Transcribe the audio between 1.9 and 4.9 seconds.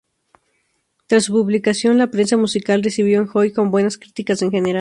la prensa musical recibió "Enjoy" con buenas críticas en general.